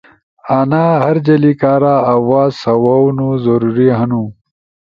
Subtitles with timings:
[0.59, 4.23] انا ہر جلی کارا آواز سواؤنو ضروری ہنو۔